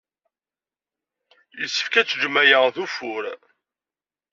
[1.59, 3.23] Yessefk ad teǧǧem aya d ufur.